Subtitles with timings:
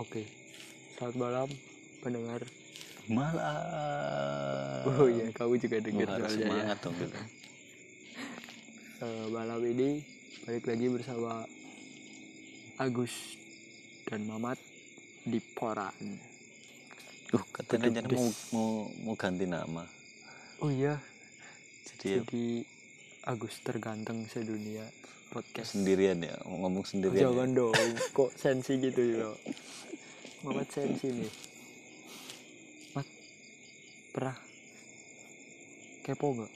[0.00, 0.24] Oke.
[0.96, 1.48] Selamat malam
[2.00, 2.40] pendengar.
[3.12, 4.88] Malah.
[4.88, 6.48] Oh iya, kamu juga dengar harus ya.
[6.48, 7.18] semangat dong gitu.
[9.02, 10.00] Eh, malam ini
[10.46, 11.44] balik lagi bersama
[12.78, 13.36] Agus
[14.08, 14.56] dan Mamat
[15.26, 15.92] di Poran.
[17.32, 18.16] Uh, katanya des.
[18.16, 18.70] mau mau
[19.02, 19.84] mau ganti nama.
[20.62, 21.00] Oh iya,
[21.88, 22.44] Jadi ya jadi
[23.26, 24.86] Agus terganteng sedunia
[25.32, 25.74] podcast.
[25.74, 27.28] sendirian ya, ngomong sendirian.
[27.28, 27.58] Jangan ya.
[27.58, 27.74] dong,
[28.12, 29.30] kok sensi gitu ya.
[30.42, 31.32] Mamat sensi nih.
[32.92, 33.06] Mat,
[34.10, 34.36] pernah
[36.02, 36.52] kepo gak?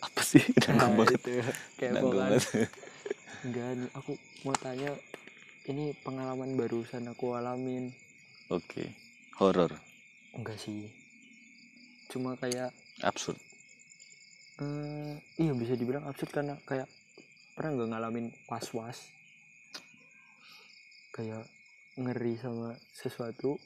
[0.00, 0.42] Apa sih?
[0.68, 1.18] Nah, Nanggung banget.
[1.18, 1.30] itu,
[1.74, 2.18] kepo kan.
[2.30, 2.42] banget.
[3.40, 4.12] Enggak nih, aku
[4.42, 4.90] mau tanya
[5.66, 7.90] ini pengalaman barusan aku alamin.
[8.48, 8.94] Oke.
[9.36, 9.70] Horor,
[10.32, 10.86] Enggak sih.
[12.08, 13.38] Cuma kayak absurd.
[14.58, 16.90] eh iya bisa dibilang absurd karena kayak
[17.54, 19.06] pernah nggak ngalamin was-was
[21.18, 21.42] kayak
[21.98, 23.58] ngeri sama sesuatu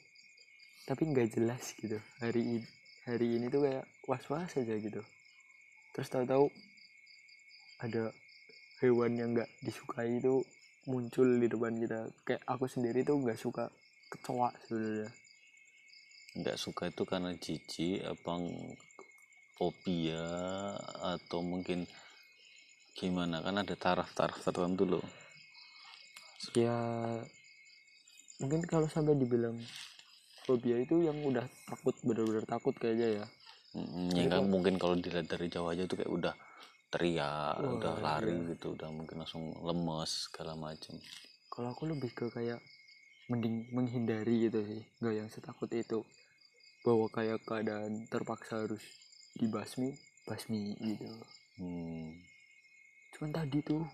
[0.89, 2.65] tapi nggak jelas gitu hari ini
[3.05, 5.01] hari ini tuh kayak was-was aja gitu
[5.93, 6.49] terus tahu-tahu
[7.85, 8.09] ada
[8.81, 10.41] hewan yang nggak disukai itu
[10.89, 13.69] muncul di depan kita kayak aku sendiri tuh nggak suka
[14.09, 15.13] kecoa sebenarnya
[16.33, 18.41] Nggak suka itu karena jijik, apa
[19.53, 20.25] fobia
[21.13, 21.85] atau mungkin
[22.97, 23.37] gimana?
[23.45, 25.05] Kan ada taraf-taraf tertentu loh.
[26.57, 26.73] ya
[28.41, 29.57] mungkin kalau sampai dibilang
[30.45, 33.27] fobia itu yang udah takut bener-bener takut kayaknya ya
[33.73, 36.33] Mm, ya kan mungkin kalau dilihat dari jauh aja tuh kayak udah
[36.93, 38.53] teriak, Wah, udah lari iya.
[38.53, 40.93] gitu, udah mungkin langsung lemes segala macam.
[41.49, 42.61] kalau aku lebih ke kayak
[43.25, 46.05] mending menghindari gitu sih nggak yang setakut itu
[46.85, 48.81] bahwa kayak keadaan terpaksa harus
[49.37, 49.93] dibasmi
[50.25, 51.09] basmi gitu
[51.57, 52.13] Hmm.
[53.13, 53.85] cuman tadi tuh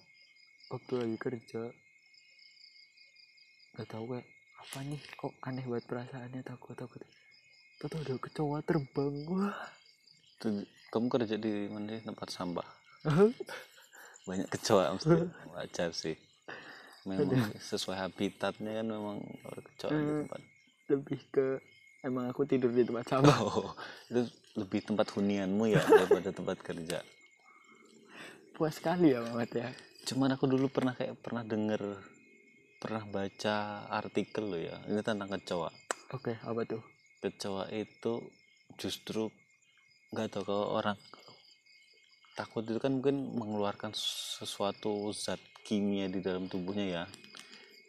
[0.71, 1.61] waktu lagi kerja
[3.75, 4.27] nggak tahu kayak
[4.61, 7.01] apa nih kok aneh banget perasaannya takut takut
[7.79, 9.55] tuh ada kecoa terbang wah
[10.39, 12.03] Tuh, kamu kerja di mana sih?
[12.07, 12.67] tempat sampah?
[14.27, 15.15] Banyak kecoa mesti
[15.51, 16.15] wajar sih.
[17.07, 19.17] Memang sesuai habitatnya kan memang
[19.67, 20.19] kecoa di Hmm.
[20.19, 20.41] tempat.
[20.89, 21.47] lebih ke
[22.01, 23.75] emang aku tidur di tempat sampah Oh,
[24.09, 24.21] itu
[24.57, 26.99] lebih tempat hunianmu ya daripada tempat kerja.
[28.55, 29.69] puas sekali ya Mamat ya
[30.07, 31.81] Cuman aku dulu pernah kayak pernah denger
[32.79, 34.79] pernah baca artikel loh ya.
[34.87, 35.69] Ini tentang kecoa.
[36.15, 36.81] oke apa tuh?
[37.19, 38.23] Kecoa itu
[38.79, 39.27] justru
[40.15, 40.97] nggak tahu kalau orang
[42.33, 43.91] takut itu kan mungkin mengeluarkan
[44.39, 47.03] sesuatu zat kimia di dalam tubuhnya ya.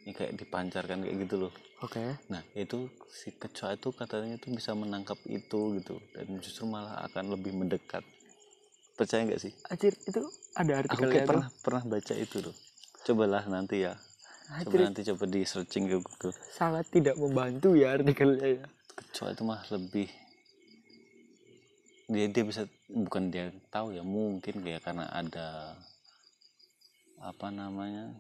[0.05, 1.55] Ini kayak dipancarkan kayak gitu loh.
[1.87, 2.03] Oke.
[2.27, 7.39] Nah itu si kecoa itu katanya tuh bisa menangkap itu gitu dan justru malah akan
[7.39, 8.03] lebih mendekat.
[8.99, 9.55] Percaya nggak sih?
[9.71, 10.21] Anjir itu
[10.59, 11.31] ada aku artikelnya kayak tuh.
[11.31, 12.57] pernah pernah baca itu loh.
[13.01, 13.95] Cobalah nanti ya
[14.51, 16.35] Coba nanti coba di searching ke Google.
[16.51, 18.65] sangat tidak membantu ya artikelnya ya.
[18.99, 20.09] Kecoa itu mah lebih
[22.11, 25.79] dia dia bisa bukan dia tahu ya mungkin kayak karena ada
[27.23, 28.11] apa namanya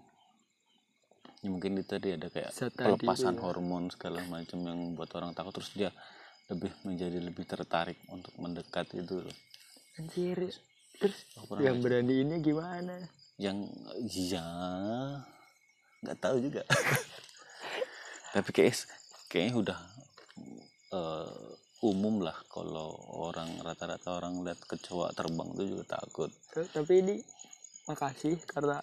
[1.42, 3.42] ya mungkin itu tadi ada kayak Zat tadi pelepasan ya.
[3.42, 5.90] hormon segala macam yang membuat orang takut terus dia
[6.52, 9.36] lebih menjadi lebih tertarik untuk mendekat itu loh.
[9.98, 10.54] Anjir
[11.00, 11.18] terus
[11.48, 11.84] pernah yang baca.
[11.88, 12.94] beraniinnya gimana?
[13.40, 13.58] Yang
[14.06, 14.46] ya
[16.00, 16.62] nggak tahu juga.
[18.34, 18.74] Tapi kayak
[19.26, 19.78] kayaknya udah
[20.90, 21.34] eh,
[21.80, 26.30] umum lah kalau orang rata-rata orang lihat kecoa terbang itu juga takut.
[26.52, 27.16] Tuh, tapi ini
[27.88, 28.78] makasih karena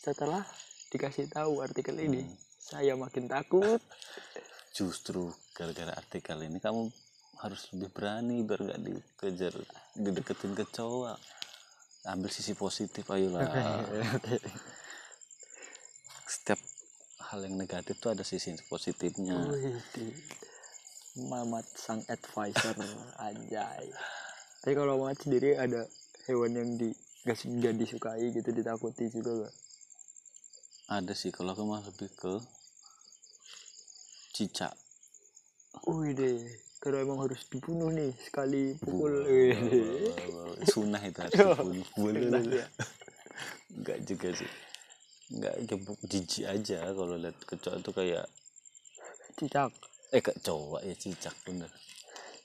[0.00, 0.46] setelah
[0.88, 2.34] dikasih tahu artikel ini Hmm.
[2.56, 3.82] saya makin takut.
[4.76, 6.86] Justru gara-gara artikel ini kamu
[7.36, 9.54] harus lebih berani biar nggak dikejar
[9.92, 11.12] dideketin kecoa
[12.06, 13.44] ambil sisi positif ayolah
[16.26, 16.58] setiap
[17.30, 19.38] hal yang negatif tuh ada sisi positifnya.
[21.16, 22.76] Mamat sang advisor
[23.26, 23.86] anjay.
[24.60, 25.86] Tapi kalau Mamat sendiri ada
[26.26, 26.90] hewan yang di
[27.22, 29.54] gak, gak disukai gitu ditakuti juga gak
[30.86, 32.34] ada sih kalau aku mah lebih ke
[34.38, 34.70] cicak.
[35.90, 36.38] Wih deh
[36.78, 39.26] kalau emang harus dibunuh nih sekali pukul.
[40.62, 42.22] Sunah itu harus dibunuh boleh
[42.54, 42.66] ya.
[43.76, 44.65] enggak juga sih
[45.32, 48.26] enggak gebuk jijik aja kalau lihat kecoa itu kayak
[49.36, 49.72] cicak.
[50.14, 51.70] Eh kecoa ya cicak bener.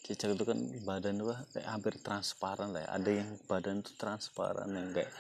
[0.02, 2.90] Cicak itu kan badan apa kayak hampir transparan lah ya.
[2.98, 5.12] ada yang badan itu transparan yang kayak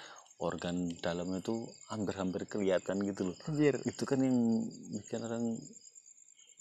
[0.41, 3.35] organ dalamnya tuh hampir-hampir kelihatan gitu loh.
[3.45, 3.77] Anjir.
[3.85, 4.65] Itu kan yang
[4.97, 5.45] bikin orang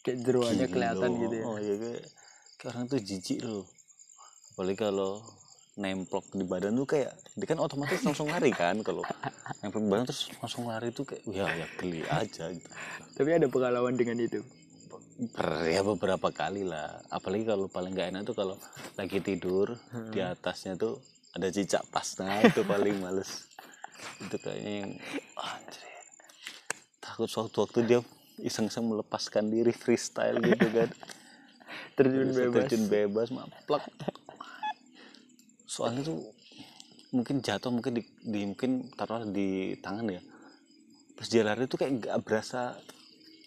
[0.05, 1.45] kayak jeruannya kelihatan gitu ya.
[1.49, 2.05] Oh iya kayak,
[2.61, 3.65] kayak orang tuh jijik loh.
[4.53, 5.25] Apalagi kalau
[5.81, 9.01] nemplok di badan tuh kayak dia kan otomatis langsung lari kan kalau
[9.65, 12.69] nemplok di badan terus langsung lari tuh kayak ya ya geli aja gitu.
[13.17, 14.45] Tapi ada pengalaman dengan itu?
[15.33, 17.01] Per- ya beberapa kali lah.
[17.09, 18.57] Apalagi kalau paling gak enak tuh kalau
[19.01, 19.77] lagi tidur
[20.13, 21.01] di atasnya tuh
[21.33, 23.49] ada cicak pas nah itu paling males.
[24.21, 24.93] Itu kayaknya yang
[25.41, 25.85] anjir.
[27.01, 28.01] Takut suatu waktu dia
[28.41, 30.89] iseng-iseng melepaskan diri freestyle gitu kan.
[31.97, 32.65] Terjun bebas.
[32.65, 33.85] terjun bebas maplak
[35.81, 36.21] soalnya tuh
[37.17, 40.21] mungkin jatuh mungkin di, di mungkin taruh di tangan ya.
[41.17, 42.77] Pas dia lari tuh kayak nggak berasa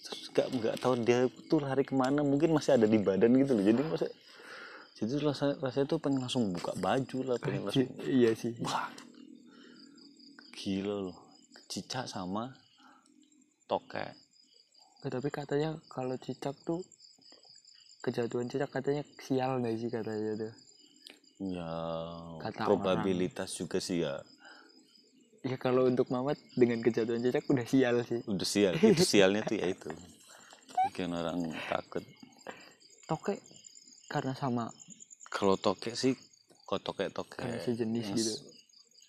[0.01, 2.25] terus nggak nggak tahu dia tuh lari ke mana.
[2.25, 3.61] Mungkin masih ada di badan gitu loh.
[3.61, 4.09] Jadi masa
[4.97, 8.57] jadi tuh rasa rasanya tuh pengen langsung buka baju lah pengen langsung iya sih.
[8.65, 8.89] Wah
[10.57, 11.17] gila loh.
[11.69, 12.49] Cicak sama
[13.69, 14.17] tokek
[15.03, 16.79] Eh, tapi katanya kalau cicak tuh
[18.01, 20.53] kejatuhan cicak katanya sial nggak sih katanya tuh
[21.39, 21.71] ya
[22.39, 24.21] Kata probabilitas juga sih ya.
[25.43, 28.23] Ya kalau untuk Mamat dengan kejatuhan cicak udah sial sih.
[28.23, 29.91] Udah sial itu sialnya tuh ya itu.
[30.87, 32.03] Bikin orang takut.
[33.03, 33.39] Tokek
[34.07, 34.71] karena sama
[35.27, 36.13] kalau tokek sih
[36.63, 38.33] kok tokek tokek Karena sejenis gitu.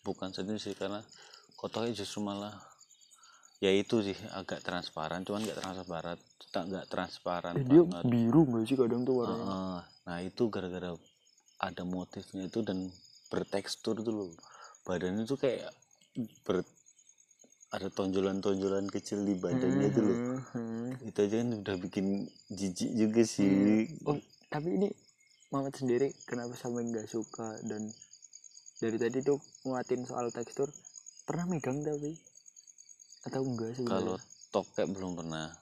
[0.02, 1.04] bukan sejenis sih karena
[1.54, 2.56] kok tokek justru malah
[3.60, 6.16] ya itu sih agak transparan cuman nggak transparan
[6.50, 8.04] tak nggak transparan eh, dia banget.
[8.08, 9.44] biru nggak sih kadang tuh warnanya?
[9.44, 9.78] Heeh.
[10.04, 10.90] nah itu gara-gara
[11.64, 12.92] ada motifnya itu dan
[13.32, 14.30] bertekstur tuh loh.
[14.84, 15.72] Badannya tuh kayak
[16.44, 16.60] ber
[17.72, 20.18] ada tonjolan-tonjolan kecil di badannya itu loh.
[20.54, 23.88] Hmm, itu aja kan udah bikin jijik juga sih.
[24.04, 24.20] Oh
[24.52, 24.88] tapi ini
[25.54, 27.86] Mamat sendiri kenapa sampai nggak suka dan
[28.82, 30.66] dari tadi tuh nguatin soal tekstur
[31.22, 32.10] pernah megang tapi?
[33.22, 34.18] Atau enggak sih kalau
[34.50, 35.54] tokek belum pernah.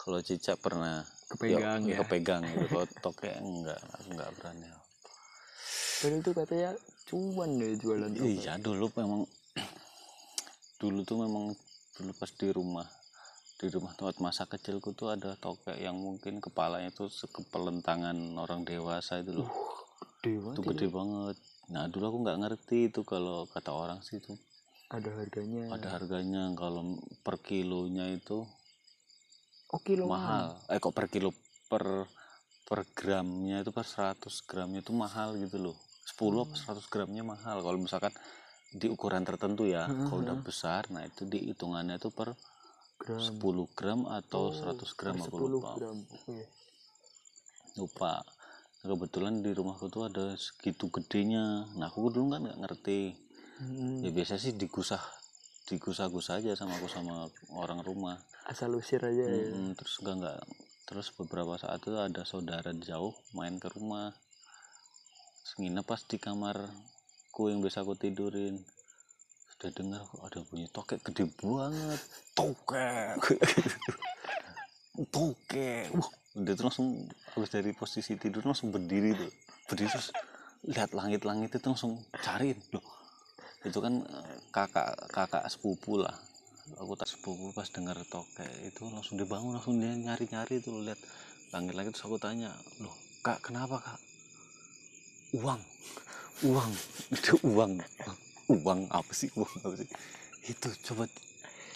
[0.00, 1.04] Kalau cicak pernah.
[1.28, 2.40] Kepegang ya, ya, kepegang.
[2.40, 4.79] Gitu kalau tokek enggak enggak berani
[6.00, 6.72] Padahal itu katanya
[7.12, 9.20] cuan deh jualan tokek iya dulu memang
[10.80, 11.52] dulu tuh memang
[11.92, 12.88] dulu pas di rumah
[13.60, 18.64] di rumah tempat masa kecilku tuh ada tokek yang mungkin kepalanya tuh sekepelen tangan orang
[18.64, 19.52] dewasa itu loh.
[20.24, 21.36] Dewa itu gede banget.
[21.68, 24.32] Nah dulu aku nggak ngerti itu kalau kata orang sih itu.
[24.88, 25.68] Ada harganya.
[25.68, 28.48] Ada harganya kalau per kilonya itu
[29.68, 30.56] oh kilo mahal.
[30.72, 31.36] Eh kok per kilo
[31.68, 32.08] per
[32.64, 35.89] per gramnya itu per 100 gramnya itu mahal gitu loh
[36.20, 37.64] 10 apa 100 gramnya mahal.
[37.64, 38.12] Kalau misalkan
[38.70, 42.36] di ukuran tertentu ya kalau udah besar nah itu dihitungannya itu per
[43.00, 43.18] gram.
[43.18, 43.40] 10
[43.74, 45.70] gram atau Oh, 100 gram aku 10 lupa.
[45.74, 46.38] gram oke.
[47.80, 48.12] Lupa.
[48.80, 51.66] Nah, kebetulan di rumahku tuh ada segitu gedenya.
[51.74, 53.00] Nah aku dulu kan nggak ngerti.
[53.60, 55.00] Hmm, ya biasa sih digusah
[55.68, 58.16] digusah-gusah aja sama aku sama orang rumah.
[58.48, 59.50] Asal usir aja ya.
[59.50, 60.40] Mm-mm, terus enggak enggak
[60.90, 64.10] terus beberapa saat itu ada saudara jauh main ke rumah
[65.58, 68.60] nginep pas di kamarku yang biasa aku tidurin.
[69.50, 72.00] Sudah dengar kok ada bunyi tokek gede banget.
[72.36, 73.18] Tokek.
[75.10, 75.86] Tokek.
[75.96, 76.88] Wah udah tuh langsung
[77.34, 79.32] habis dari posisi tidur langsung berdiri tuh.
[79.66, 80.14] Berdiri terus
[80.62, 82.58] lihat langit-langit itu langsung cariin.
[82.70, 82.84] Loh
[83.66, 86.14] itu kan eh, kakak kakak sepupu lah.
[86.78, 91.00] Aku tak sepupu pas dengar tokek itu langsung dibangun langsung dia nyari nyari itu lihat
[91.50, 91.92] langit-langit.
[91.98, 94.09] Terus aku tanya loh kak kenapa kak
[95.36, 95.60] uang.
[96.46, 96.72] Uang.
[97.12, 97.72] Itu uang.
[98.50, 99.30] Uang apa sih?
[99.38, 99.88] Uang apa sih?
[100.48, 101.04] Itu coba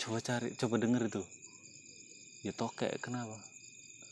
[0.00, 1.22] coba cari coba denger itu.
[2.44, 3.36] Ya tokek kenapa?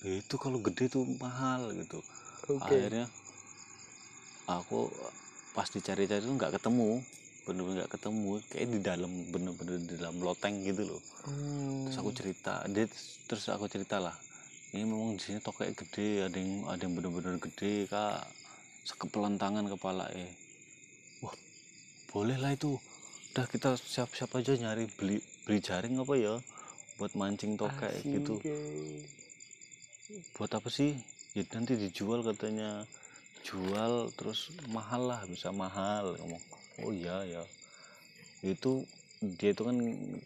[0.02, 2.00] "Ya itu kalau gede tuh mahal gitu.
[2.48, 2.62] Oke.
[2.62, 3.06] Akhirnya
[4.50, 4.90] aku
[5.54, 7.02] pas dicari-cari tuh nggak ketemu.
[7.42, 8.30] Bener-bener nggak ketemu.
[8.50, 11.02] Kayak di dalam bener-bener di dalam loteng gitu loh.
[11.26, 12.86] Hmm, terus aku cerita dia
[13.30, 14.14] terus aku cerita lah
[14.72, 18.24] ini memang di sini tokek gede ada yang ada yang bener-bener gede kak
[18.82, 20.30] sekepelan tangan kepala eh.
[21.22, 21.34] Wah
[22.10, 22.78] boleh lah itu.
[23.32, 26.34] Udah kita siap-siap aja nyari beli beli jaring apa ya?
[27.00, 28.34] Buat mancing tokek asik, gitu.
[28.44, 29.02] eh.
[30.36, 30.92] buat apa sih?
[31.32, 32.84] Ya nanti dijual katanya.
[33.42, 36.14] Jual terus mahal lah bisa mahal.
[36.20, 36.42] Ngomong
[36.84, 37.42] oh iya ya.
[38.44, 38.86] Itu
[39.22, 39.78] dia itu kan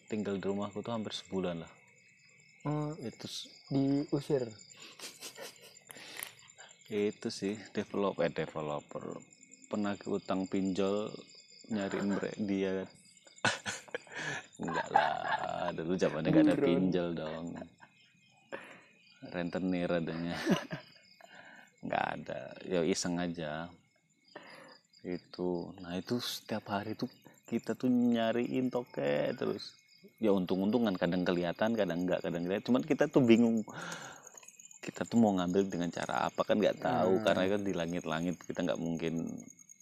[0.09, 1.73] tinggal di rumahku tuh hampir sebulan lah.
[2.67, 3.31] Oh, itu
[3.71, 4.43] diusir
[6.87, 9.19] itu sih develop eh developer.
[9.67, 11.11] Penagih utang pinjol
[11.75, 12.71] nyariin mereka dia.
[12.87, 12.89] Kan
[14.71, 17.47] enggak lah dulu zamannya gak ada pinjol dong.
[19.35, 20.39] Rentenir adanya.
[21.83, 22.41] Nggak ada.
[22.63, 23.67] Ya iseng aja.
[25.03, 27.11] Itu nah itu setiap hari tuh
[27.51, 29.75] kita tuh nyariin tokek terus.
[30.23, 33.67] Ya untung-untungan kadang kelihatan kadang enggak kadang enggak cuman kita tuh bingung
[34.87, 37.19] kita tuh mau ngambil dengan cara apa kan nggak tahu.
[37.19, 37.25] Hmm.
[37.27, 39.27] karena kan di langit-langit kita nggak mungkin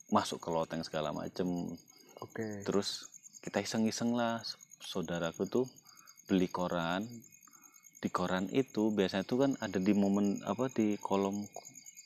[0.08, 1.76] masuk ke loteng segala macem.
[2.25, 2.64] Oke.
[2.64, 3.04] Terus
[3.44, 4.40] kita iseng-iseng lah.
[4.80, 5.66] Saudaraku tuh
[6.25, 7.04] beli koran.
[8.00, 11.44] Di koran itu biasanya tuh kan ada di momen apa di kolom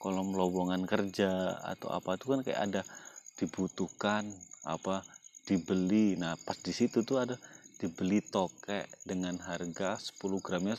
[0.02, 2.82] kolom lowongan kerja atau apa tuh kan kayak ada
[3.38, 4.26] dibutuhkan
[4.66, 5.06] apa
[5.46, 6.18] dibeli.
[6.18, 7.38] Nah pas di situ tuh ada
[7.78, 10.74] dibeli tokek dengan harga 10 gramnya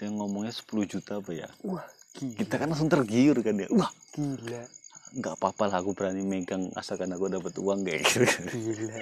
[0.00, 1.48] dia ngomongnya 10 juta apa ya?
[1.60, 1.84] Wah
[2.16, 2.36] gila.
[2.40, 4.64] Kita kan langsung tergiur kan ya wah gila.
[5.10, 8.24] nggak apa-apa lah aku berani megang asalkan aku dapat uang kayak gitu.
[8.48, 8.96] Gila.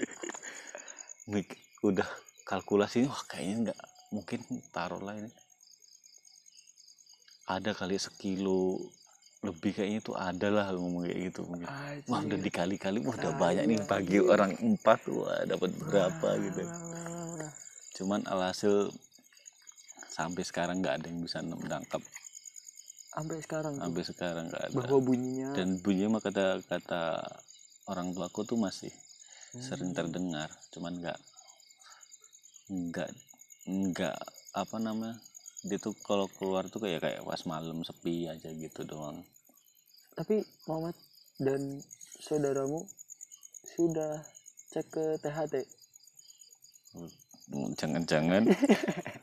[1.33, 2.09] Mik- udah
[2.43, 4.41] kalkulasi wah kayaknya nggak mungkin
[4.75, 5.31] taruh lah ini.
[7.47, 8.83] Ada kali sekilo
[9.39, 11.71] lebih kayaknya itu ada lah ngomong kayak gitu mungkin
[12.11, 16.63] wah udah dikali-kali wah udah Ah, banyak nih bagi orang empat wah dapat berapa gitu.
[17.95, 18.91] Cuman alhasil
[20.19, 22.03] sampai sekarang nggak ada yang bisa menangkap
[23.15, 24.75] sampai sekarang tuh, sampai sekarang nggak ada.
[24.75, 27.03] Bahwa bunyinya dan bunyinya mah kata kata
[27.87, 28.91] orang tuaku tuh masih
[29.63, 29.97] sering Hmm.
[29.97, 31.19] terdengar cuman nggak
[32.69, 33.11] nggak
[33.65, 34.19] nggak
[34.53, 35.17] apa namanya
[35.65, 39.23] dia tuh kalau keluar tuh kayak kayak pas malam sepi aja gitu doang.
[40.15, 40.95] Tapi Muhammad
[41.39, 41.83] dan
[42.19, 42.87] saudaramu
[43.75, 44.23] sudah
[44.75, 45.55] cek ke THT
[47.79, 48.43] jangan-jangan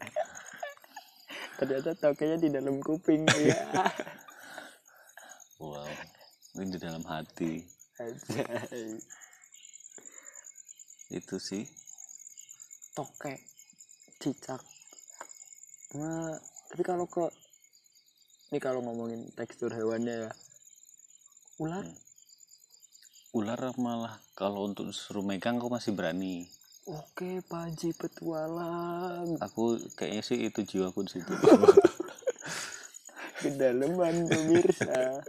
[1.56, 3.60] ternyata tokenya di dalam kuping ya
[5.60, 5.88] wow
[6.56, 7.60] ini di dalam hati.
[8.00, 8.96] Anjay.
[11.20, 11.68] itu sih.
[12.96, 13.40] Tokek
[14.24, 14.64] cicak.
[16.00, 16.32] Nah
[16.72, 17.28] tapi kalau ke
[18.56, 20.32] ini kalau ngomongin tekstur hewannya ya.
[21.60, 21.84] Ular?
[21.84, 22.04] Hmm.
[23.36, 26.48] ular malah kalau untuk suruh megang aku masih berani
[26.86, 31.34] oke Panji petualang aku kayaknya sih itu jiwaku di situ
[33.42, 35.22] kedalaman pemirsa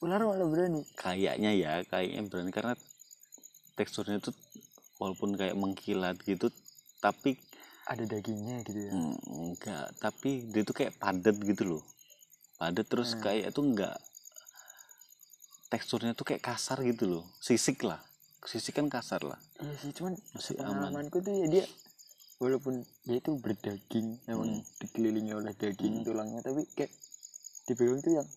[0.00, 2.74] ular malah berani kayaknya ya kayaknya berani karena
[3.76, 4.32] teksturnya tuh
[4.96, 6.48] walaupun kayak mengkilat gitu
[7.00, 7.36] tapi
[7.88, 11.82] ada dagingnya gitu ya Hmm, enggak, tapi dia tuh kayak padat gitu loh.
[12.54, 13.22] Padat terus Hmm.
[13.24, 13.98] kayak tuh enggak
[15.70, 17.24] teksturnya tuh kayak kasar gitu loh.
[17.42, 17.98] Sisik lah.
[18.42, 19.38] Sisik kan kasar lah.
[19.58, 20.90] iya sih cuman Masih aman.
[20.90, 21.64] pengalamanku tuh ya dia
[22.36, 24.78] walaupun dia itu berdaging emang Hmm.
[24.78, 26.04] dikelilingi oleh daging Hmm.
[26.04, 26.90] tulangnya tapi kayak
[27.64, 28.28] dipegang tuh yang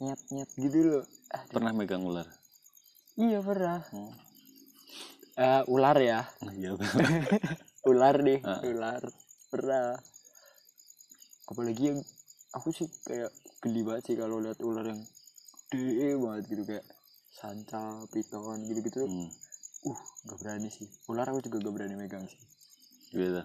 [0.00, 2.26] nyet nyet gitu loh Aduh, Pernah megang ular?
[3.14, 4.12] iya pernah Hmm.
[5.32, 6.76] Eh, ular ya Iya.
[7.90, 8.60] ular deh Ah.
[8.62, 9.02] ular
[9.48, 9.96] pernah
[11.44, 11.98] apalagi yang
[12.52, 15.00] aku sih kayak geli banget sih kalau lihat ular yang
[15.68, 16.84] gede banget gitu kayak
[17.32, 19.30] sanca piton gitu gitu hmm.
[19.82, 22.40] Uh gak berani sih ular aku juga gak berani megang sih
[23.12, 23.44] Gitu.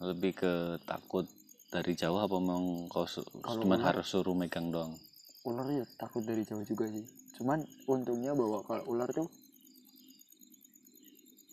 [0.00, 0.52] Lebih ke
[0.86, 1.26] takut
[1.66, 4.94] dari jauh apa memang kau su- Kalau cuman ular- harus suruh megang doang?
[5.42, 7.02] ular ya takut dari jauh juga sih
[7.34, 9.26] cuman untungnya bahwa kalau ular tuh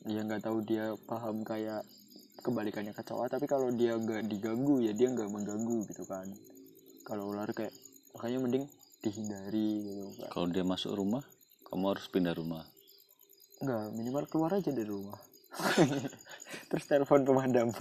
[0.03, 1.81] dia nggak tahu dia paham kayak
[2.39, 6.27] kebalikannya kecoa tapi kalau dia nggak diganggu ya dia nggak mengganggu gitu kan
[7.03, 7.71] kalau ular kayak
[8.11, 8.65] makanya mending
[8.99, 11.23] dihindari gitu kan Kalau dia masuk rumah,
[11.63, 12.67] kamu harus pindah rumah.
[13.57, 15.17] Nggak minimal keluar aja dari rumah
[16.69, 17.73] terus telepon pemadam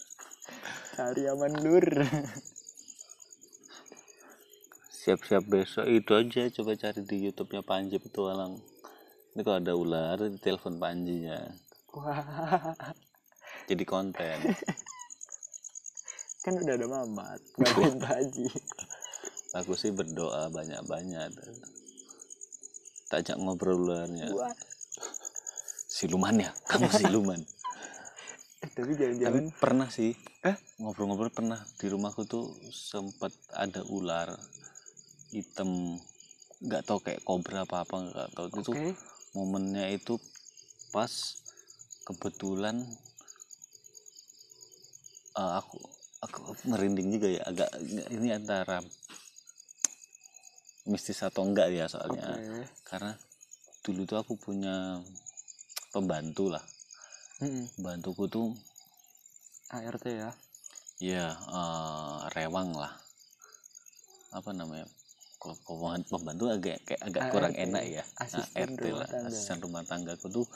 [0.96, 1.86] cari aman lur
[5.02, 8.62] Siap-siap besok itu aja coba cari di YouTube-nya Panji Petualang.
[9.34, 11.42] Ini kalau ada ular, telepon Panjinya.
[11.90, 12.70] wah
[13.66, 14.38] Jadi konten.
[16.46, 18.46] kan udah ada mamat ngapain haji
[19.58, 21.34] Aku sih berdoa banyak-banyak.
[23.10, 24.30] Tak ajak ngobrol ularnya.
[24.30, 24.54] wah
[26.02, 26.50] Siluman ya?
[26.70, 27.38] Kamu siluman.
[28.58, 30.18] tapi Tapi jangan-jangan pernah sih.
[30.42, 30.58] Eh?
[30.82, 31.62] Ngobrol-ngobrol pernah.
[31.78, 34.34] Di rumahku tuh sempat ada ular
[35.30, 35.94] hitam.
[36.58, 38.72] Nggak tahu kayak kobra apa apa nggak tahu oke itu
[39.34, 40.14] momennya itu
[40.94, 41.10] pas
[42.06, 42.86] kebetulan
[45.34, 45.82] eh, aku
[46.22, 47.70] aku merinding juga ya agak
[48.14, 48.78] ini antara
[50.86, 52.38] mistis atau enggak ya soalnya
[52.86, 53.18] karena
[53.82, 55.02] dulu tuh aku punya
[55.92, 56.64] pembantu lah.
[57.42, 57.68] Mm-mm.
[57.76, 58.48] pembantuku tuh
[59.72, 60.30] ART ya?
[61.02, 62.92] Ya eh, rewang lah.
[64.32, 64.88] Apa namanya?
[65.42, 65.58] Kalau
[66.06, 68.04] pembantu agak kayak agak kurang ART, enak ya.
[68.04, 69.28] Nah, asisten RT rumah lah tangga.
[69.28, 70.46] asisten rumah tanggaku tuh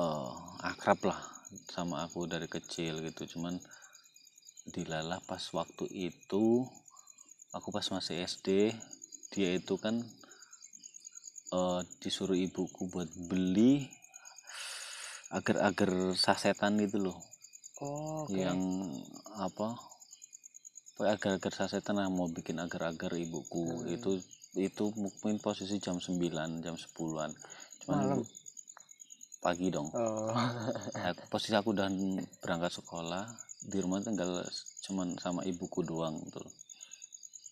[0.00, 1.20] eh, akrab lah
[1.70, 3.36] sama aku dari kecil gitu.
[3.36, 3.60] Cuman
[4.66, 6.66] dilalah pas waktu itu
[7.54, 8.74] aku pas masih SD
[9.30, 10.02] dia itu kan
[11.52, 13.86] eh, disuruh ibuku buat beli
[15.30, 17.18] agar-agar sasetan gitu loh.
[17.82, 18.34] Oh, oke.
[18.34, 18.60] Yang
[19.36, 19.76] apa
[20.96, 23.84] agar-agar sasetan lah mau bikin agar-agar ibuku.
[23.84, 23.90] Hmm.
[23.92, 24.22] itu
[24.56, 26.16] itu mungkin posisi jam 9
[26.64, 27.30] jam 10-an
[27.84, 28.20] cuman Malam?
[29.44, 29.92] pagi dong.
[29.92, 30.32] Oh.
[30.96, 31.92] Nah, posisi aku udah
[32.40, 33.28] berangkat sekolah
[33.66, 34.40] di rumah tinggal
[34.86, 36.46] cuman sama ibuku doang tuh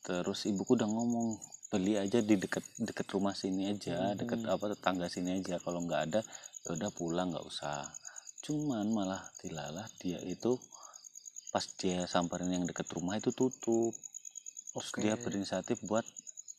[0.05, 1.41] terus ibuku udah ngomong
[1.75, 4.54] beli aja di deket deket rumah sini aja deket Hmm.
[4.54, 6.21] apa tetangga sini aja kalau nggak ada
[6.62, 7.90] ya udah pulang nggak usah
[8.47, 10.54] cuman malah dilalah dia itu
[11.50, 13.90] pas dia samperin yang deket rumah itu tutup
[14.71, 15.02] terus Oke.
[15.02, 16.07] dia berinisiatif buat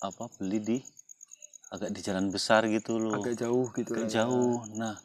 [0.04, 0.78] apa beli di
[1.72, 4.12] agak di jalan besar gitu loh agak jauh gitu agak ya.
[4.24, 4.96] jauh nah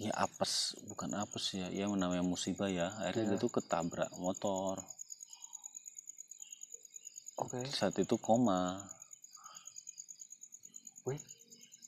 [0.00, 3.30] ya apes bukan apes ya ya namanya musibah ya akhirnya Ya.
[3.36, 4.80] dia tuh ketabrak motor
[7.38, 8.78] oke saat itu koma.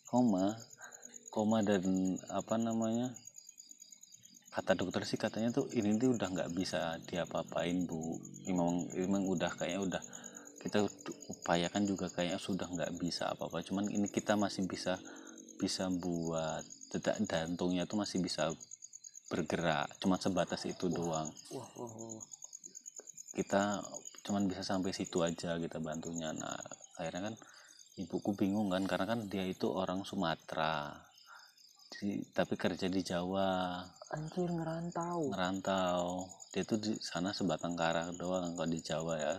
[0.06, 0.56] Koma
[1.36, 3.12] koma dan apa namanya
[4.56, 8.16] kata dokter sih katanya tuh ini tuh udah nggak bisa diapa-apain bu.
[8.48, 10.02] Memang memang udah kayaknya udah
[10.64, 10.80] kita
[11.28, 13.60] upayakan juga kayaknya sudah nggak bisa apa-apa.
[13.60, 14.96] Cuman ini kita masih bisa
[15.60, 18.48] bisa buat detak jantungnya tuh masih bisa
[19.28, 19.92] bergerak.
[20.00, 21.28] Cuma sebatas itu doang.
[21.52, 22.24] wah wah wah.
[23.36, 23.84] Kita
[24.24, 26.32] cuman bisa sampai situ aja kita bantunya.
[26.32, 26.56] Nah
[26.96, 27.34] akhirnya kan
[27.96, 30.92] ibuku bingung kan karena kan dia itu orang Sumatera.
[31.96, 33.80] Di- tapi kerja di Jawa.
[34.12, 35.32] Anjir ngerantau.
[35.32, 36.28] Ngerantau.
[36.52, 39.34] Dia tuh di sana sebatang kara doang kalau di Jawa ya.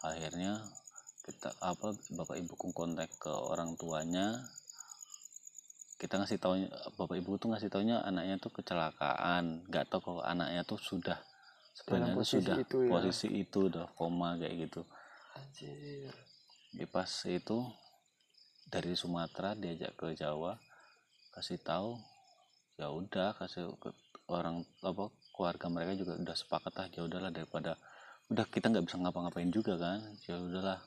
[0.00, 0.64] Akhirnya
[1.28, 4.48] kita apa bapak ibuku kontak ke orang tuanya.
[6.00, 6.64] Kita ngasih tahu
[6.96, 9.68] bapak ibu tuh ngasih taunya anaknya tuh kecelakaan.
[9.68, 11.20] Nggak tahu kalau anaknya tuh sudah
[11.76, 12.88] sebenarnya posisi sudah itu ya.
[12.88, 14.80] posisi itu udah koma kayak gitu.
[15.36, 16.08] Anjir.
[16.72, 17.58] Di pas itu
[18.70, 20.54] dari Sumatera diajak ke Jawa
[21.34, 21.98] kasih tahu
[22.78, 23.70] ya udah kasih
[24.30, 27.74] orang apa keluarga mereka juga udah sepakat lah ya udahlah daripada
[28.30, 30.78] udah kita nggak bisa ngapa-ngapain juga kan ya udahlah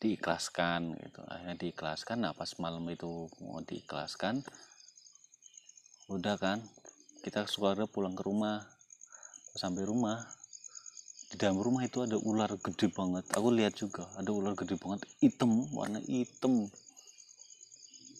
[0.00, 1.20] diikhlaskan gitu.
[1.28, 4.44] Akhirnya diikhlaskan nah pas malam itu mau diikhlaskan
[6.12, 6.58] udah kan
[7.24, 8.64] kita keluarga pulang ke rumah
[9.56, 10.24] sampai rumah
[11.30, 15.06] di dalam rumah itu ada ular gede banget aku lihat juga ada ular gede banget
[15.22, 16.66] hitam warna hitam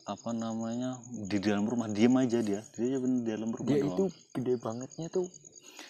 [0.06, 2.60] apa namanya di dalam rumah diam aja dia.
[2.76, 3.96] Dia aja bener di dalam rumah dia doang.
[3.96, 4.04] itu
[4.36, 5.26] gede bangetnya tuh.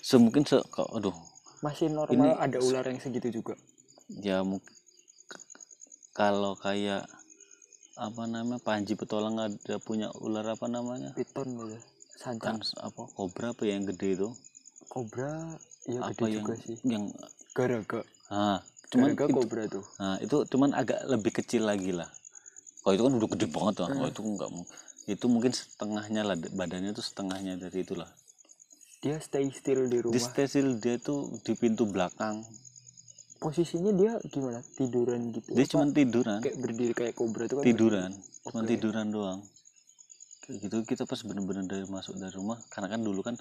[0.03, 1.15] Semungkin se aduh.
[1.61, 3.55] Masih normal Ini- ada ular yang segitu juga.
[4.11, 4.43] Ya
[6.17, 7.07] kalau kayak
[8.01, 11.13] apa namanya Panji Petualang ada punya ular apa namanya?
[11.15, 11.79] Piton gitu
[12.37, 14.29] kan apa kobra apa yang gede itu?
[14.93, 15.57] Kobra
[15.89, 16.77] ya apa gede yang juga sih.
[16.85, 17.05] yang
[17.57, 18.05] garaga.
[18.29, 22.11] Ah cuman garaga kobra tuh nah itu cuman agak lebih kecil lagi lah
[22.81, 23.87] kalau itu kan udah gede banget tuh.
[23.87, 24.13] Kalau Hmm.
[24.13, 24.71] itu enggak mu-
[25.05, 28.09] itu mungkin setengahnya lah badannya tuh setengahnya dari itulah.
[29.01, 30.17] Dia stay still di rumah.
[30.17, 32.45] stesil dia tuh di pintu belakang.
[33.41, 34.61] Posisinya dia gimana?
[34.77, 36.45] Tiduran gitu dia cuma tiduran.
[36.45, 37.65] Kayak berdiri kayak kobra tuh kan?
[37.65, 38.11] Tiduran.
[38.45, 38.69] Cuma Oke.
[38.69, 39.41] tiduran doang.
[40.45, 43.41] Kayak gitu kita pas bener-bener dari masuk dari rumah karena kan dulu kan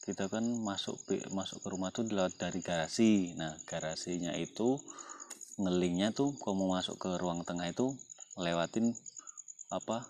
[0.00, 0.96] kita kan masuk
[1.30, 3.34] masuk ke rumah tuh lewat dari garasi.
[3.34, 4.78] Nah garasinya itu
[5.58, 7.90] ngelingnya tuh kalau mau masuk ke ruang tengah itu
[8.40, 8.96] lewatin
[9.70, 10.02] apa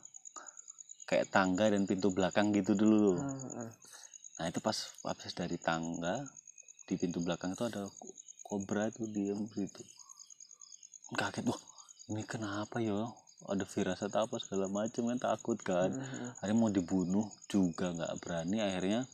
[1.05, 3.71] kayak tangga dan pintu belakang gitu dulu Hmm, hmm.
[4.39, 6.23] nah itu pas habis dari tangga
[6.87, 9.83] di pintu belakang itu ada ko- kobra tuh diem situ.
[11.15, 11.61] Kaget wah
[12.11, 13.07] ini kenapa ya?
[13.47, 15.95] Ada firasat apa segala macam kan takut kan?
[15.95, 16.31] Hmm, hmm.
[16.43, 19.07] akhirnya mau dibunuh juga nggak berani akhirnya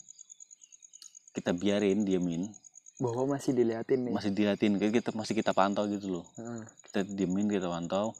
[1.36, 2.48] kita biarin diemin.
[2.96, 4.12] Bahwa masih diliatin nih.
[4.16, 6.24] Masih diliatin kita masih kita pantau gitu loh.
[6.40, 6.64] Hmm.
[6.88, 8.16] kita diemin kita pantau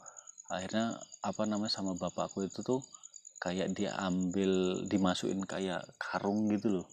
[0.47, 2.79] akhirnya apa namanya sama bapakku itu tuh
[3.37, 6.85] kayak dia ambil dimasukin kayak karung gitu loh.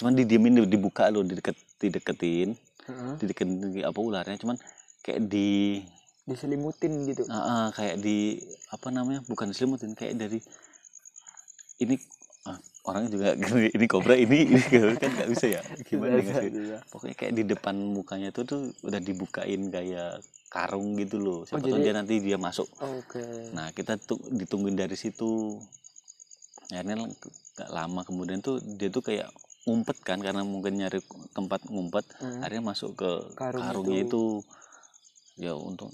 [0.00, 2.56] Cuman didiemin dibuka loh dideket dideketin.
[2.84, 3.16] Hmm.
[3.16, 4.36] dideketin apa ularnya.
[4.40, 4.56] Cuman
[5.04, 5.80] kayak di
[6.24, 7.28] diselimutin gitu.
[7.28, 8.40] Ah, ah, kayak di
[8.72, 10.40] apa namanya bukan diselimutin kayak dari
[11.84, 12.00] ini
[12.48, 12.56] ah,
[12.88, 13.28] orangnya juga
[13.76, 14.60] ini kobra ini ini
[15.02, 15.62] kan nggak bisa ya?
[15.84, 16.80] Gimana bisa.
[16.88, 21.74] pokoknya kayak di depan mukanya tuh tuh udah dibukain kayak karung gitu loh siapa tahu
[21.74, 25.58] jadi- dia nanti dia masuk oke nah kita tuh ditungguin dari situ
[26.70, 29.26] akhirnya nggak lama kemudian tuh dia tuh kayak
[29.64, 32.38] ngumpet kan karena mungkin nyari tempat ngumpet Hmm.
[32.38, 34.06] akhirnya masuk ke Karung karungnya itu.
[34.06, 34.24] itu.
[35.36, 35.90] ya untung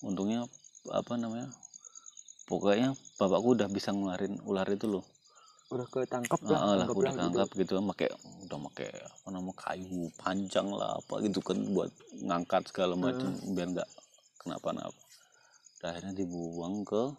[0.00, 0.48] untungnya
[0.88, 1.52] apa namanya
[2.44, 5.04] pokoknya bapakku udah bisa ngeluarin ular itu loh
[5.72, 7.20] udah ketangkep Ah, lah ah, lah udah gitu.
[7.24, 8.08] tangkap gitu pakai
[8.44, 13.68] udah pakai apa namanya kayu panjang lah apa gitu kan buat ngangkat segala macam biar
[13.72, 13.90] nggak
[14.44, 15.00] kenapa-napa
[15.82, 17.10] akhirnya dibuang ke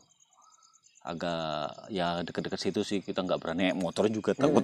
[1.04, 4.64] agak ya deket-deket situ sih kita nggak berani motor juga takut.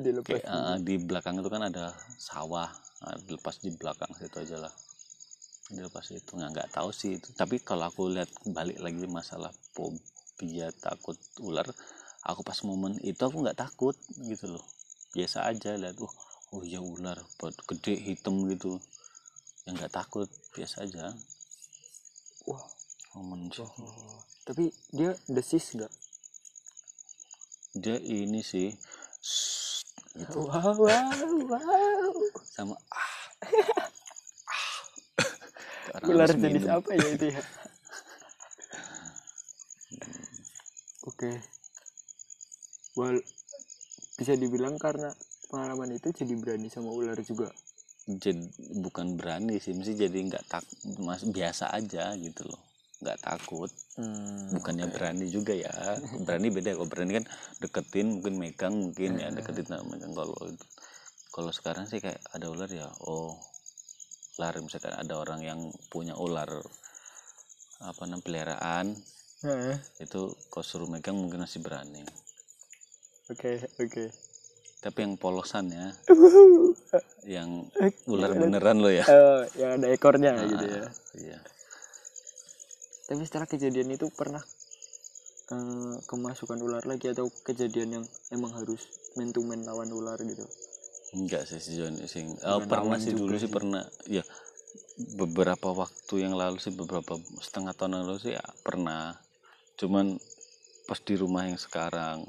[0.00, 0.40] Dilepas.
[0.40, 2.68] Kayak ah, di belakang itu kan ada sawah
[3.04, 4.72] nah, dilepas di belakang situ aja lah.
[5.68, 7.28] Dilepas itu nggak nggak tahu sih itu.
[7.36, 11.68] Tapi kalau aku lihat balik lagi masalah fobia takut ular
[12.28, 13.96] aku pas momen itu aku nggak takut
[14.28, 14.64] gitu loh.
[15.16, 16.12] Biasa aja lihat oh
[16.52, 18.76] oh iya ular buat gede hitam gitu.
[19.64, 21.16] Yang nggak takut biasa aja.
[22.44, 22.64] Wah.
[23.16, 23.64] Momen sih.
[23.64, 24.20] oh.
[24.44, 25.90] tapi dia desis nggak?
[27.80, 28.68] Dia ini sih
[30.18, 30.44] gitu.
[30.46, 31.10] Wow wow
[31.48, 33.12] wow sama ah,
[34.50, 36.04] ah.
[36.04, 36.78] Ular jenis minum.
[36.78, 37.42] apa ya itu ya?
[41.08, 41.57] Oke
[42.98, 43.18] well
[44.18, 45.14] bisa dibilang karena
[45.46, 47.54] pengalaman itu jadi berani sama ular juga.
[48.08, 48.50] Jadi
[48.82, 50.64] bukan berani sih mesti jadi nggak tak
[50.98, 52.58] mas biasa aja gitu loh.
[52.98, 53.70] Nggak takut.
[53.94, 54.94] Hmm, bukannya oke.
[54.98, 55.70] berani juga ya.
[56.26, 57.26] Berani beda kalau berani kan
[57.62, 60.66] deketin mungkin megang mungkin ya deketin sama megang kalau itu
[61.30, 63.38] kalau sekarang sih kayak ada ular ya oh
[64.38, 66.46] ular misalkan ada orang yang punya ular
[67.82, 68.86] apa namanya peliharaan
[69.42, 72.02] Heeh, itu kalau suruh megang mungkin masih berani
[73.28, 74.04] oke oke
[74.78, 75.86] tapi yang polosan ya
[77.38, 77.66] yang
[78.06, 80.86] ular beneran lo ya Eh, yang ada ekornya gitu Ah, ya
[81.18, 81.38] iya
[83.08, 84.40] tapi setelah kejadian itu pernah
[85.50, 88.86] eh, kemasukan ular lagi atau kejadian yang emang harus
[89.16, 90.44] man to man lawan ular gitu
[91.08, 92.20] Enggak sih ini sih.
[92.20, 93.52] Eh, Bukan pernah sih dulu sih sih.
[93.52, 93.80] pernah.
[94.04, 94.20] Ya
[95.16, 99.16] beberapa waktu yang lalu sih beberapa setengah tahun yang lalu sih ya, pernah.
[99.80, 100.20] Cuman
[100.84, 102.28] pas di rumah yang sekarang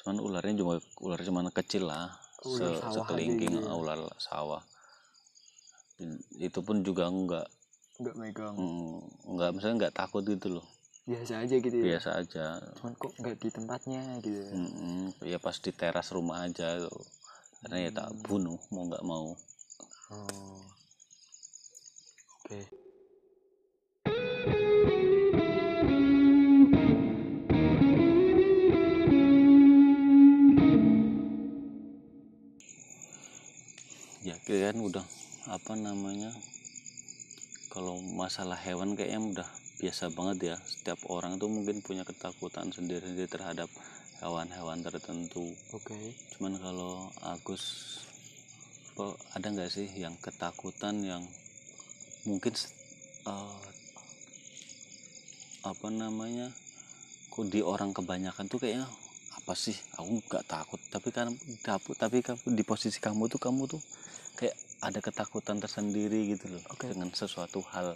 [0.00, 2.08] cuman ularnya cuma ular cuman kecil lah
[2.40, 3.76] se aja sekelingking gitu ya.
[3.76, 4.64] ular sawah
[6.40, 7.46] itu pun juga enggak
[8.00, 8.96] nggak megang mm,
[9.28, 10.66] enggak misalnya enggak takut gitu loh
[11.04, 12.46] biasa aja gitu ya biasa aja
[12.80, 15.02] cuman kok nggak di tempatnya gitu ya Mm-mm.
[15.20, 17.04] ya pas di teras rumah aja tuh.
[17.60, 18.24] karena ya tak Hmm.
[18.24, 19.36] bunuh mau nggak mau
[20.16, 20.60] oh
[22.40, 22.79] oke ya
[34.58, 35.06] kan udah
[35.46, 36.34] apa namanya
[37.70, 40.56] kalau masalah hewan kayaknya udah biasa banget ya.
[40.66, 43.70] Setiap orang tuh mungkin punya ketakutan sendiri-sendiri terhadap
[44.18, 45.54] hewan-hewan tertentu.
[45.70, 45.96] Oke.
[46.34, 47.96] Cuman kalau Agus
[49.32, 51.24] ada nggak sih yang ketakutan yang
[52.28, 52.52] mungkin
[53.24, 53.60] eh,
[55.64, 56.52] apa namanya
[57.32, 58.84] kok di orang kebanyakan tuh kayaknya
[59.40, 60.80] apa sih aku nggak takut.
[60.90, 61.32] Tapi kan
[61.96, 63.80] tapi kamu- di posisi kamu tuh kamu tuh
[64.80, 66.88] ada ketakutan tersendiri gitu loh Oke.
[66.88, 67.92] dengan sesuatu hal.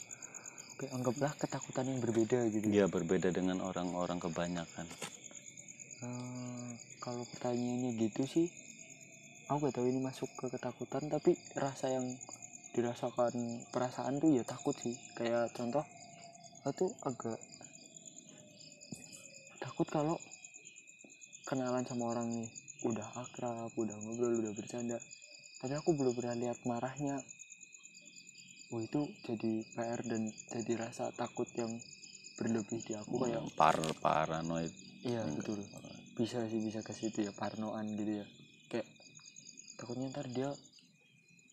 [0.77, 2.67] Oke anggaplah ketakutan yang berbeda gitu.
[2.69, 4.87] Dia berbeda dengan orang-orang kebanyakan.
[6.05, 6.71] Eh,
[7.01, 8.47] kalau pertanyaannya gitu sih
[9.49, 12.05] aku gak tahu ini masuk ke ketakutan tapi rasa yang
[12.77, 14.99] dirasakan perasaan tuh ya takut sih.
[15.17, 15.85] Kayak contoh
[16.69, 17.41] aku tuh agak
[19.63, 20.17] takut kalau
[21.49, 22.51] kenalan sama orang nih.
[22.85, 25.01] Udah akrab udah ngobrol udah bercanda
[25.65, 27.25] tapi aku belum pernah lihat marahnya.
[28.69, 31.73] Oh itu jadi PR dan jadi rasa takut yang
[32.37, 34.69] berlebih di aku kayak Hmm, par paranoid.
[35.09, 35.65] Iya betul.
[36.21, 38.27] Bisa sih bisa ke situ ya parnoan gitu ya.
[38.69, 38.85] Kayak
[39.81, 40.53] takutnya ntar dia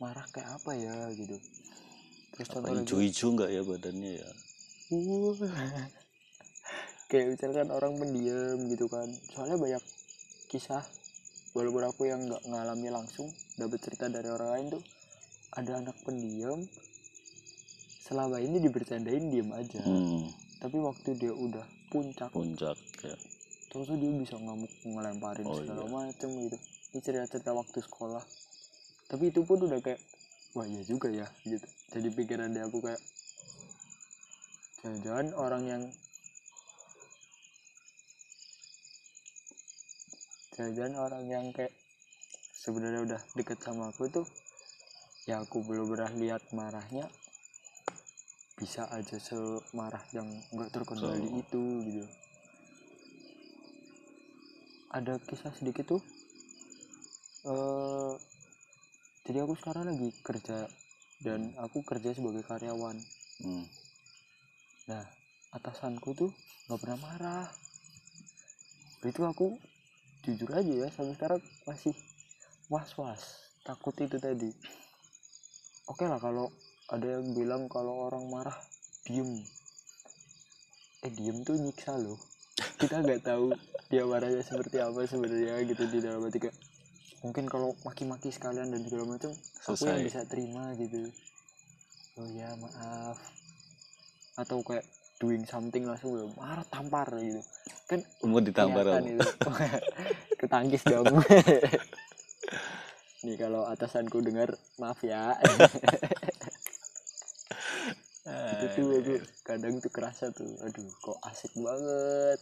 [0.04, 1.40] marah kayak apa ya gitu.
[2.36, 4.30] Terus apa hijau-hijau nggak ya badannya ya?
[4.92, 5.40] Uh.
[7.16, 9.08] kayak misalkan orang pendiam gitu kan.
[9.32, 9.84] Soalnya banyak
[10.52, 10.84] kisah
[11.52, 14.84] walaupun aku yang nggak ngalami langsung dapat cerita dari orang lain tuh
[15.52, 16.60] ada anak pendiam
[18.02, 19.80] selama ini dibercandain diem aja.
[19.84, 20.28] Hmm,
[20.60, 23.16] tapi waktu dia udah puncak puncak ya.
[23.68, 25.92] terus tuh dia bisa ngamuk ngelemparin Oh, segala iya.
[25.92, 26.58] macem gitu.
[26.92, 28.24] Ini cerita-cerita waktu sekolah.
[29.08, 30.00] Tapi itu pun udah kayak
[30.52, 31.64] wah iya juga ya gitu.
[31.92, 33.00] Jadi pikiran dia aku kayak
[34.82, 35.84] jangan-jangan orang yang
[40.52, 41.72] jangan-jangan orang yang kayak
[42.62, 44.28] sebenarnya udah deket sama aku tuh
[45.30, 47.08] ya aku belum pernah lihat marahnya
[48.60, 52.06] bisa aja semarah yang nggak terkendali So- itu gitu.
[54.92, 56.04] Ada kisah sedikit tuh
[57.48, 58.14] eh
[59.26, 60.68] jadi aku sekarang lagi kerja
[61.26, 62.98] dan aku kerja sebagai karyawan.
[63.42, 63.66] Hmm.
[64.86, 65.02] nah
[65.56, 66.32] atasanku tuh
[66.68, 67.48] nggak pernah marah.
[69.02, 69.58] Itu aku
[70.22, 71.94] jujur aja ya sampai sekarang masih
[72.70, 73.22] was was
[73.66, 74.50] takut itu tadi.
[75.90, 76.50] Oke lah kalau
[76.90, 78.58] ada yang bilang kalau orang marah
[79.06, 79.42] diem.
[81.02, 82.22] Eh diem tuh nyiksa loh.
[82.78, 83.54] Kita nggak tahu
[83.90, 86.58] dia marahnya seperti apa sebenarnya gitu di dalam hati kayak
[87.22, 89.32] mungkin kalau maki-maki sekalian dan segala macam
[89.68, 91.10] aku yang bisa terima gitu.
[92.22, 93.18] Oh ya maaf.
[94.38, 94.86] Atau kayak
[95.22, 97.38] doing something langsung udah marah tampar gitu.
[97.86, 99.06] Kan mau ditampar apa?
[99.06, 99.22] itu.
[100.42, 101.06] Ketangkis dong.
[103.30, 104.50] Nih kalau atasanku dengar
[104.82, 105.38] maaf ya.
[108.58, 109.14] Itu tuh aku
[109.46, 112.42] kadang tuh kerasa tuh aduh kok asik banget.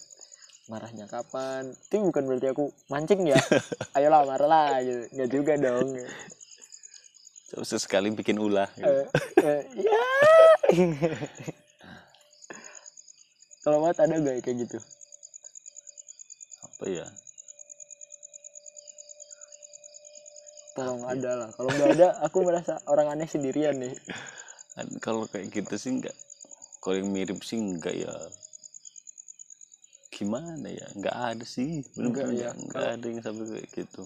[0.71, 1.75] Marahnya kapan?
[1.91, 3.35] Itu bukan berarti aku mancing ya.
[3.99, 5.03] Ayolah marahlah gitu.
[5.19, 5.99] Nggak juga dong.
[7.59, 8.87] Sesekali bikin ulah gitu.
[8.87, 9.05] Eh,
[9.43, 9.99] eh, ya
[13.63, 14.79] kalau buat ada gak kayak gitu?
[16.63, 17.07] Apa ya?
[20.77, 21.49] Tolong ada lah.
[21.55, 23.95] Kalau nggak ada aku merasa orang aneh sendirian nih.
[25.03, 26.15] Kalau kayak gitu sih enggak
[26.79, 28.15] kalau yang mirip sih enggak ya.
[30.09, 30.87] Gimana ya?
[30.95, 31.83] Enggak ada sih.
[31.99, 34.03] Enggak bener-bener ya, kalau- ada yang sampai kayak gitu.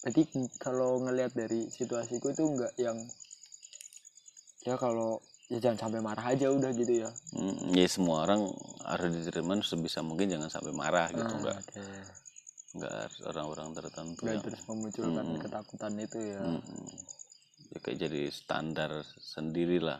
[0.00, 0.22] Berarti
[0.60, 2.96] kalau ngelihat dari situasiku itu nggak yang
[4.64, 8.46] ya kalau ya jangan sampai marah aja udah gitu ya Mm, ya semua orang
[8.84, 11.84] harus diterima sebisa mungkin jangan sampai marah gitu Ah, enggak oke.
[12.70, 15.42] enggak harus orang-orang tertentu nggak yang terus memunculkan Mm-mm.
[15.42, 16.86] ketakutan itu ya Mm-mm.
[17.68, 19.98] ya kayak jadi standar sendiri lah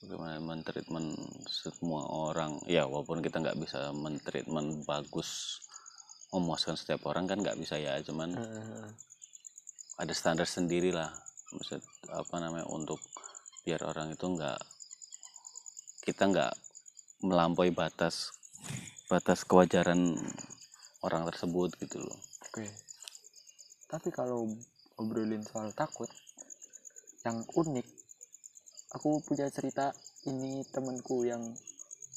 [0.00, 5.62] bagaimana mentreatment semua orang ya walaupun kita nggak bisa mentreatment bagus
[6.28, 8.86] memuaskan setiap orang kan nggak bisa ya cuman Eh,
[9.96, 11.14] ada standar sendiri lah
[11.50, 11.78] maksud
[12.10, 12.98] apa namanya untuk
[13.64, 14.60] biar orang itu nggak
[16.04, 16.52] kita nggak
[17.24, 18.36] melampaui batas
[19.08, 20.20] batas kewajaran
[21.04, 22.18] orang tersebut gitu loh.
[22.48, 22.68] Oke.
[23.88, 24.48] Tapi kalau
[25.00, 26.08] obrolin soal takut
[27.24, 27.88] yang unik
[28.94, 29.90] aku punya cerita
[30.28, 31.42] ini temanku yang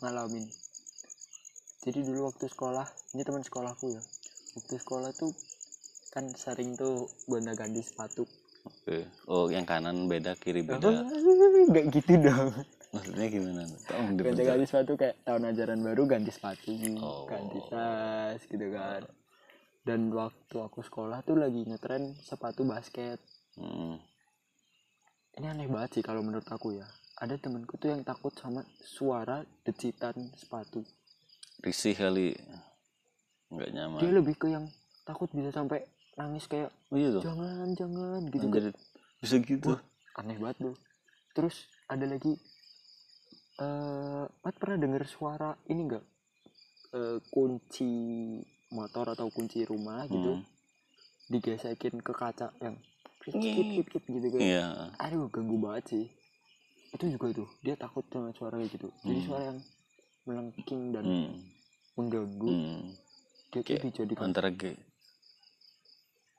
[0.03, 0.45] ngalamin.
[1.81, 4.03] Jadi dulu waktu sekolah ini teman sekolahku ya.
[4.59, 5.31] Waktu sekolah tuh
[6.13, 8.27] kan sering tuh gonta ganti sepatu.
[9.27, 10.83] Oh yang kanan beda kiri beda.
[11.71, 12.51] Nggak gitu dong.
[12.95, 13.61] Maksudnya gimana?
[13.83, 14.47] Tolong diperjelas.
[14.47, 16.71] ganti sepatu kayak tahun ajaran baru ganti sepatu
[17.03, 17.27] Oh.
[17.27, 19.03] ganti tas gitu kan.
[19.83, 23.19] Dan waktu aku sekolah tuh lagi ngetren sepatu basket.
[23.57, 23.97] Hmm.
[25.37, 26.87] ini aneh banget sih kalau menurut aku ya.
[27.17, 30.81] Ada temenku tuh yang takut sama suara decitan sepatu.
[31.61, 32.33] Risih kali.
[33.53, 34.65] Nggak dia nyaman lebih ke yang
[35.07, 35.81] takut bisa sampai
[36.17, 38.73] nangis kayak oh iya tuh jangan jangan gitu kan Anjir,
[39.21, 39.81] bisa gitu Wah.
[40.17, 40.75] aneh banget tuh
[41.31, 42.33] terus ada lagi
[43.57, 46.05] eh Mat pernah dengar suara ini enggak
[46.87, 48.39] Eh, kunci
[48.71, 50.43] motor atau kunci rumah gitu Hmm.
[51.27, 52.79] digesekin ke kaca yang
[53.19, 56.05] kit kit kit kit gitu kan iya aduh ganggu banget sih
[56.95, 59.27] itu juga tuh dia takut sama suara kayak gitu jadi Hmm.
[59.27, 59.59] suara yang
[60.23, 61.31] melengking dan hmm.
[61.99, 62.81] mengganggu Hmm.
[63.51, 64.71] dia tuh Kayak dijadikan antara ge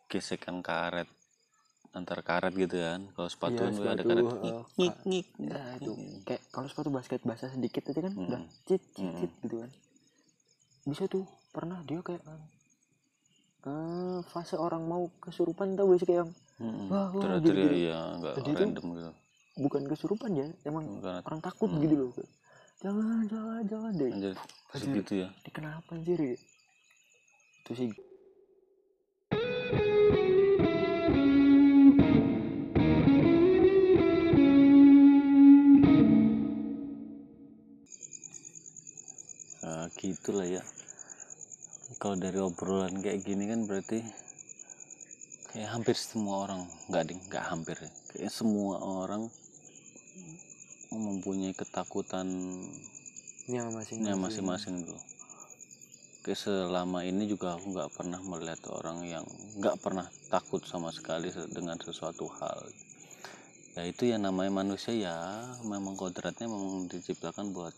[0.08, 1.06] gesekan karet.
[1.90, 3.00] Antar karet gitu kan.
[3.12, 4.24] Kalau sepatu Iya, kan ada karet.
[4.24, 5.92] eh, ngik ngik ngik ya itu
[6.24, 8.26] kayak kalau sepatu basket basah sedikit itu kan Hmm.
[8.26, 9.16] udah cit cit Hmm.
[9.16, 9.70] cit gitu kan.
[10.84, 11.24] Bisa tuh.
[11.48, 12.22] Pernah dia kayak
[13.60, 16.06] eh fase orang mau kesurupan tau gak sih?
[16.06, 16.90] Kayak yang Hmm.
[16.90, 19.10] Wah, wah, teriak iya nggak Tadi random gitu.
[19.58, 21.78] bukan kesurupan ya emang karena orang takut Hmm.
[21.80, 22.10] gitu loh.
[22.78, 24.10] Jangan jangan jangan deh.
[24.10, 24.82] Anjir Anjir.
[24.82, 25.28] segitu ya.
[25.30, 26.18] Ini kenapa anjir?
[26.18, 26.34] Ya?
[27.58, 27.90] itu sih
[39.96, 40.62] gitulah ya.
[41.96, 44.04] Kalau dari obrolan kayak gini kan berarti
[45.54, 47.76] kayak hampir semua orang nggak ding nggak hampir.
[47.80, 47.90] Ya.
[48.12, 49.30] kayak semua orang
[50.92, 52.28] mempunyai ketakutan
[53.48, 55.00] nya masing nya masing-masing tuh
[56.28, 59.24] kayak selama ini juga aku nggak pernah melihat orang yang
[59.56, 62.68] nggak pernah takut sama sekali se- dengan sesuatu hal.
[63.72, 65.16] Ya itu yang namanya manusia ya
[65.64, 67.72] memang kodratnya memang diciptakan buat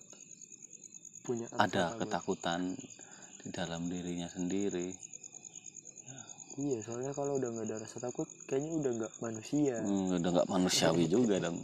[1.31, 2.75] punya ada ketakutan.
[3.41, 4.93] di dalam dirinya sendiri.
[6.61, 9.81] Iya soalnya kalau udah nggak ada rasa takut kayaknya udah nggak manusia.
[9.81, 11.57] Hmm, udah nggak manusiawi juga dong